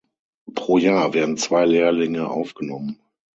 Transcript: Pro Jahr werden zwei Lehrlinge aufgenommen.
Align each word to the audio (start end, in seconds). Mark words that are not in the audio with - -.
Pro 0.55 0.79
Jahr 0.79 1.13
werden 1.13 1.37
zwei 1.37 1.63
Lehrlinge 1.67 2.27
aufgenommen. 2.27 2.99